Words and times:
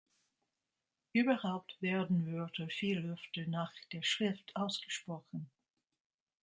Überhaupt 1.13 1.79
werden 1.79 2.33
Wörter 2.33 2.67
viel 2.69 3.05
öfter 3.13 3.45
nach 3.45 3.71
der 3.93 4.01
Schrift 4.01 4.51
ausgesprochen. 4.55 5.51